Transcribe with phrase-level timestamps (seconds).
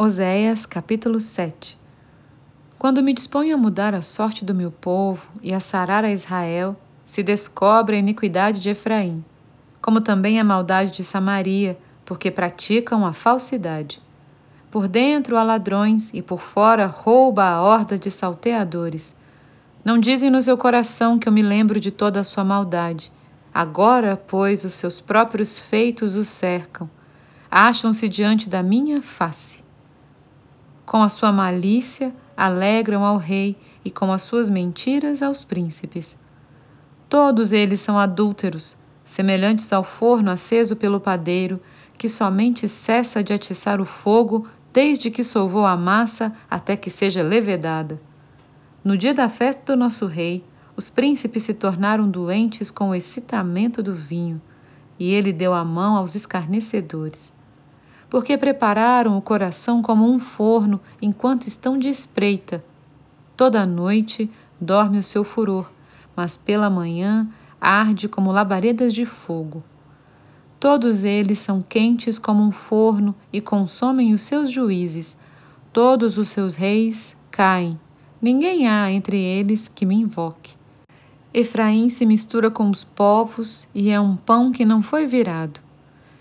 [0.00, 1.76] Oséias capítulo 7
[2.78, 6.76] Quando me disponho a mudar a sorte do meu povo e a sarar a Israel,
[7.04, 9.24] se descobre a iniquidade de Efraim,
[9.82, 14.00] como também a maldade de Samaria, porque praticam a falsidade.
[14.70, 19.16] Por dentro há ladrões e por fora rouba a horda de salteadores.
[19.84, 23.10] Não dizem no seu coração que eu me lembro de toda a sua maldade.
[23.52, 26.88] Agora, pois, os seus próprios feitos o cercam.
[27.50, 29.66] Acham-se diante da minha face
[30.88, 36.16] com a sua malícia alegram ao rei e com as suas mentiras aos príncipes.
[37.10, 41.60] Todos eles são adúlteros, semelhantes ao forno aceso pelo padeiro,
[41.98, 47.22] que somente cessa de atiçar o fogo desde que sovou a massa até que seja
[47.22, 48.00] levedada.
[48.82, 50.42] No dia da festa do nosso rei,
[50.74, 54.40] os príncipes se tornaram doentes com o excitamento do vinho,
[54.98, 57.36] e ele deu a mão aos escarnecedores
[58.08, 62.64] porque prepararam o coração como um forno enquanto estão de espreita.
[63.36, 65.70] Toda noite dorme o seu furor,
[66.16, 67.28] mas pela manhã
[67.60, 69.62] arde como labaredas de fogo.
[70.58, 75.16] Todos eles são quentes como um forno e consomem os seus juízes.
[75.72, 77.78] Todos os seus reis caem.
[78.20, 80.56] Ninguém há entre eles que me invoque.
[81.32, 85.60] Efraim se mistura com os povos e é um pão que não foi virado.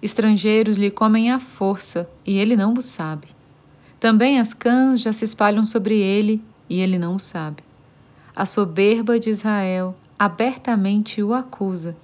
[0.00, 3.28] Estrangeiros lhe comem à força, e ele não o sabe.
[3.98, 7.62] Também as cãs já se espalham sobre ele, e ele não o sabe.
[8.34, 11.96] A soberba de Israel abertamente o acusa.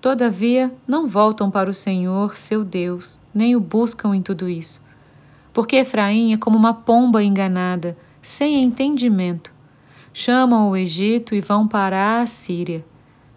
[0.00, 4.80] Todavia, não voltam para o Senhor, seu Deus, nem o buscam em tudo isso.
[5.52, 9.52] Porque Efraim é como uma pomba enganada, sem entendimento.
[10.12, 12.84] Chamam o Egito e vão para a Síria.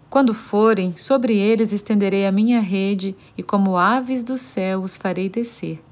[0.08, 5.28] Quando forem, sobre eles estenderei a minha rede, e como aves do céu os farei
[5.28, 5.82] descer.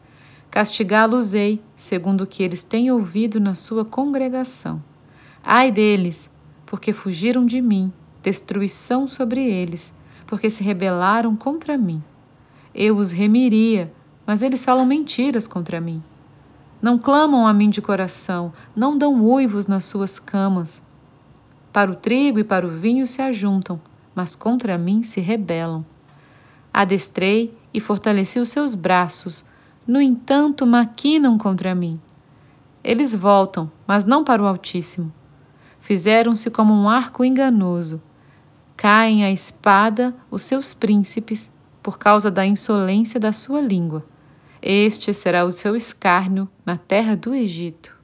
[0.51, 4.83] Castigá-los-ei, segundo o que eles têm ouvido na sua congregação.
[5.43, 6.31] Ai deles,
[6.65, 9.93] porque fugiram de mim, destruição sobre eles,
[10.27, 12.03] porque se rebelaram contra mim.
[12.75, 13.93] Eu os remiria,
[14.27, 16.03] mas eles falam mentiras contra mim.
[16.81, 20.83] Não clamam a mim de coração, não dão uivos nas suas camas.
[21.73, 23.81] Para o trigo e para o vinho se ajuntam,
[24.15, 25.85] mas contra mim se rebelam.
[26.73, 29.45] Adestrei e fortaleci os seus braços,
[29.87, 32.01] no entanto maquinam contra mim.
[32.83, 35.13] Eles voltam, mas não para o Altíssimo.
[35.81, 38.01] Fizeram-se como um arco enganoso.
[38.77, 41.51] Caem à espada os seus príncipes
[41.83, 44.05] por causa da insolência da sua língua.
[44.61, 47.95] Este será o seu escárnio na terra do Egito.